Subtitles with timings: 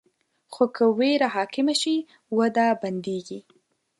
[0.53, 1.95] خو که ویره حاکمه شي،
[2.37, 3.39] وده بندېږي.